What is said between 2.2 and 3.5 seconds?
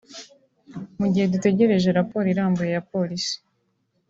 irambuye ya polisi